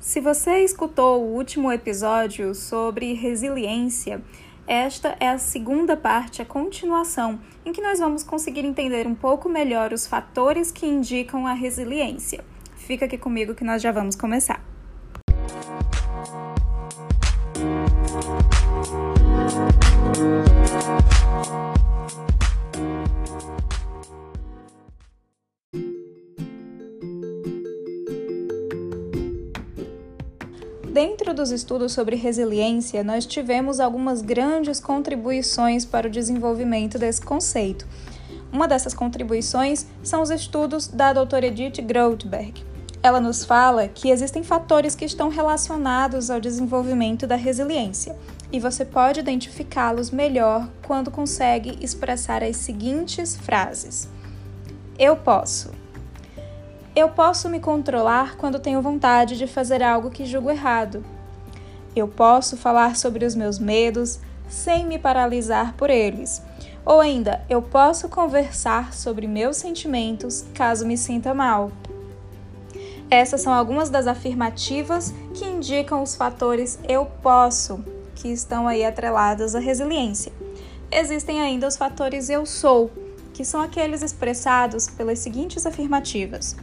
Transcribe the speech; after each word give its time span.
Se 0.00 0.18
você 0.18 0.64
escutou 0.64 1.20
o 1.20 1.34
último 1.34 1.70
episódio 1.70 2.54
sobre 2.54 3.12
resiliência, 3.12 4.22
esta 4.66 5.14
é 5.20 5.28
a 5.28 5.36
segunda 5.36 5.94
parte, 5.94 6.40
a 6.40 6.44
continuação, 6.46 7.38
em 7.66 7.72
que 7.72 7.82
nós 7.82 7.98
vamos 7.98 8.22
conseguir 8.22 8.64
entender 8.64 9.06
um 9.06 9.14
pouco 9.14 9.46
melhor 9.46 9.92
os 9.92 10.06
fatores 10.06 10.72
que 10.72 10.86
indicam 10.86 11.46
a 11.46 11.52
resiliência. 11.52 12.42
Fica 12.76 13.04
aqui 13.04 13.18
comigo 13.18 13.54
que 13.54 13.62
nós 13.62 13.82
já 13.82 13.92
vamos 13.92 14.16
começar. 14.16 14.69
Dentro 30.92 31.32
dos 31.32 31.52
estudos 31.52 31.92
sobre 31.92 32.16
resiliência, 32.16 33.04
nós 33.04 33.24
tivemos 33.24 33.78
algumas 33.78 34.22
grandes 34.22 34.80
contribuições 34.80 35.84
para 35.84 36.08
o 36.08 36.10
desenvolvimento 36.10 36.98
desse 36.98 37.22
conceito. 37.22 37.86
Uma 38.52 38.66
dessas 38.66 38.92
contribuições 38.92 39.86
são 40.02 40.20
os 40.20 40.30
estudos 40.30 40.88
da 40.88 41.12
doutora 41.12 41.46
Edith 41.46 41.80
Grothberg. 41.80 42.64
Ela 43.04 43.20
nos 43.20 43.44
fala 43.44 43.86
que 43.86 44.10
existem 44.10 44.42
fatores 44.42 44.96
que 44.96 45.04
estão 45.04 45.28
relacionados 45.28 46.28
ao 46.28 46.40
desenvolvimento 46.40 47.24
da 47.24 47.36
resiliência, 47.36 48.16
e 48.50 48.58
você 48.58 48.84
pode 48.84 49.20
identificá-los 49.20 50.10
melhor 50.10 50.68
quando 50.84 51.08
consegue 51.08 51.78
expressar 51.80 52.42
as 52.42 52.56
seguintes 52.56 53.36
frases: 53.36 54.08
Eu 54.98 55.16
posso. 55.16 55.70
Eu 56.94 57.08
posso 57.08 57.48
me 57.48 57.60
controlar 57.60 58.36
quando 58.36 58.58
tenho 58.58 58.82
vontade 58.82 59.38
de 59.38 59.46
fazer 59.46 59.80
algo 59.80 60.10
que 60.10 60.24
julgo 60.24 60.50
errado. 60.50 61.04
Eu 61.94 62.08
posso 62.08 62.56
falar 62.56 62.96
sobre 62.96 63.24
os 63.24 63.36
meus 63.36 63.60
medos 63.60 64.18
sem 64.48 64.84
me 64.84 64.98
paralisar 64.98 65.74
por 65.74 65.88
eles. 65.88 66.42
Ou 66.84 67.00
ainda, 67.00 67.44
eu 67.48 67.62
posso 67.62 68.08
conversar 68.08 68.92
sobre 68.92 69.28
meus 69.28 69.56
sentimentos 69.56 70.44
caso 70.52 70.84
me 70.84 70.98
sinta 70.98 71.32
mal. 71.32 71.70
Essas 73.08 73.40
são 73.40 73.52
algumas 73.52 73.88
das 73.88 74.08
afirmativas 74.08 75.14
que 75.34 75.44
indicam 75.44 76.02
os 76.02 76.16
fatores 76.16 76.78
eu 76.88 77.06
posso, 77.06 77.84
que 78.16 78.28
estão 78.28 78.66
aí 78.66 78.84
atrelados 78.84 79.54
à 79.54 79.60
resiliência. 79.60 80.32
Existem 80.90 81.40
ainda 81.40 81.68
os 81.68 81.76
fatores 81.76 82.28
eu 82.28 82.44
sou, 82.44 82.90
que 83.32 83.44
são 83.44 83.60
aqueles 83.60 84.02
expressados 84.02 84.88
pelas 84.88 85.20
seguintes 85.20 85.66
afirmativas: 85.66 86.56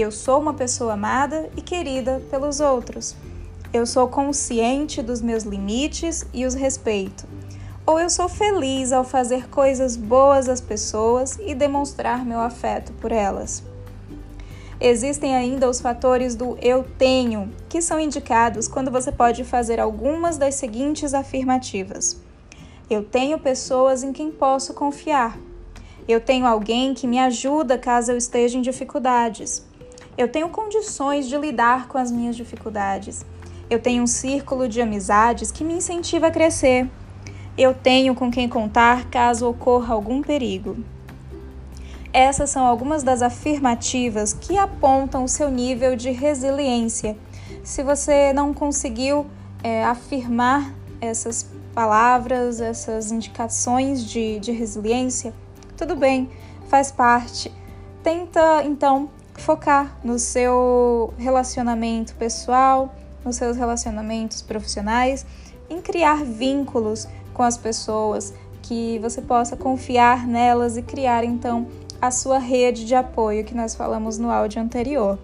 eu 0.00 0.10
sou 0.10 0.40
uma 0.40 0.54
pessoa 0.54 0.94
amada 0.94 1.50
e 1.54 1.60
querida 1.60 2.22
pelos 2.30 2.60
outros. 2.60 3.14
Eu 3.74 3.84
sou 3.84 4.08
consciente 4.08 5.02
dos 5.02 5.20
meus 5.20 5.44
limites 5.44 6.24
e 6.32 6.46
os 6.46 6.54
respeito. 6.54 7.26
Ou 7.84 7.98
eu 7.98 8.08
sou 8.08 8.28
feliz 8.28 8.90
ao 8.90 9.04
fazer 9.04 9.48
coisas 9.50 9.96
boas 9.96 10.48
às 10.48 10.60
pessoas 10.60 11.38
e 11.40 11.54
demonstrar 11.54 12.24
meu 12.24 12.40
afeto 12.40 12.92
por 12.94 13.12
elas. 13.12 13.62
Existem 14.80 15.36
ainda 15.36 15.68
os 15.68 15.80
fatores 15.80 16.34
do 16.34 16.56
eu 16.60 16.84
tenho, 16.96 17.52
que 17.68 17.82
são 17.82 18.00
indicados 18.00 18.66
quando 18.66 18.90
você 18.90 19.12
pode 19.12 19.44
fazer 19.44 19.78
algumas 19.78 20.38
das 20.38 20.54
seguintes 20.54 21.12
afirmativas. 21.12 22.20
Eu 22.88 23.04
tenho 23.04 23.38
pessoas 23.38 24.02
em 24.02 24.12
quem 24.12 24.30
posso 24.30 24.74
confiar. 24.74 25.38
Eu 26.08 26.20
tenho 26.20 26.46
alguém 26.46 26.94
que 26.94 27.06
me 27.06 27.18
ajuda 27.18 27.78
caso 27.78 28.10
eu 28.10 28.16
esteja 28.16 28.58
em 28.58 28.62
dificuldades. 28.62 29.64
Eu 30.16 30.28
tenho 30.28 30.48
condições 30.50 31.26
de 31.26 31.36
lidar 31.36 31.88
com 31.88 31.96
as 31.96 32.10
minhas 32.10 32.36
dificuldades. 32.36 33.24
Eu 33.70 33.80
tenho 33.80 34.02
um 34.02 34.06
círculo 34.06 34.68
de 34.68 34.80
amizades 34.80 35.50
que 35.50 35.64
me 35.64 35.74
incentiva 35.74 36.26
a 36.26 36.30
crescer. 36.30 36.88
Eu 37.56 37.72
tenho 37.72 38.14
com 38.14 38.30
quem 38.30 38.48
contar 38.48 39.08
caso 39.08 39.48
ocorra 39.48 39.94
algum 39.94 40.20
perigo. 40.20 40.76
Essas 42.12 42.50
são 42.50 42.66
algumas 42.66 43.02
das 43.02 43.22
afirmativas 43.22 44.34
que 44.34 44.58
apontam 44.58 45.24
o 45.24 45.28
seu 45.28 45.50
nível 45.50 45.96
de 45.96 46.10
resiliência. 46.10 47.16
Se 47.64 47.82
você 47.82 48.34
não 48.34 48.52
conseguiu 48.52 49.26
é, 49.62 49.82
afirmar 49.82 50.74
essas 51.00 51.48
palavras, 51.74 52.60
essas 52.60 53.10
indicações 53.10 54.04
de, 54.04 54.38
de 54.40 54.52
resiliência, 54.52 55.32
tudo 55.74 55.96
bem, 55.96 56.28
faz 56.68 56.92
parte. 56.92 57.50
Tenta 58.02 58.62
então 58.64 59.08
focar 59.34 59.98
no 60.04 60.18
seu 60.18 61.12
relacionamento 61.18 62.14
pessoal, 62.14 62.94
nos 63.24 63.36
seus 63.36 63.56
relacionamentos 63.56 64.42
profissionais, 64.42 65.24
em 65.68 65.80
criar 65.80 66.24
vínculos 66.24 67.08
com 67.32 67.42
as 67.42 67.56
pessoas, 67.56 68.32
que 68.62 68.98
você 69.00 69.20
possa 69.20 69.56
confiar 69.56 70.26
nelas 70.26 70.76
e 70.76 70.82
criar 70.82 71.24
então 71.24 71.66
a 72.00 72.10
sua 72.10 72.38
rede 72.38 72.84
de 72.84 72.94
apoio 72.94 73.44
que 73.44 73.54
nós 73.54 73.74
falamos 73.74 74.18
no 74.18 74.30
áudio 74.30 74.60
anterior. 74.60 75.18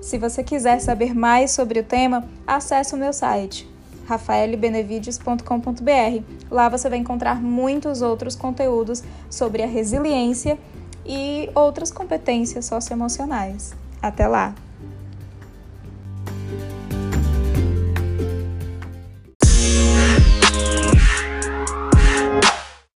Se 0.00 0.18
você 0.18 0.42
quiser 0.42 0.80
saber 0.80 1.14
mais 1.14 1.50
sobre 1.50 1.80
o 1.80 1.84
tema, 1.84 2.24
acesse 2.46 2.94
o 2.94 2.98
meu 2.98 3.12
site 3.12 3.74
rafaelbenevides.com.br. 4.06 6.24
Lá 6.50 6.68
você 6.68 6.88
vai 6.88 6.98
encontrar 6.98 7.42
muitos 7.42 8.02
outros 8.02 8.36
conteúdos 8.36 9.02
sobre 9.30 9.62
a 9.62 9.66
resiliência 9.66 10.58
e 11.04 11.50
outras 11.54 11.90
competências 11.90 12.66
socioemocionais. 12.66 13.74
Até 14.00 14.26
lá! 14.26 14.54